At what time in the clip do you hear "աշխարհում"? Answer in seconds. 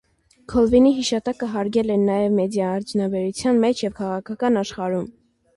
4.65-5.07